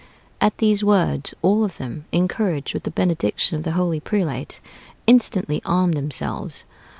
[0.41, 4.59] At these words, all of them, encouraged with the benediction of the holy prelate,
[5.05, 6.63] instantly armed themselves....